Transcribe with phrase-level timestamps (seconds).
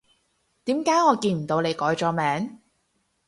[0.63, 2.59] 點解我見唔到你改咗名？